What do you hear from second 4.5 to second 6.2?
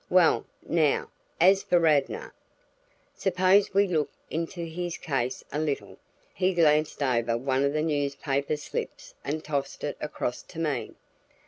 his case a little."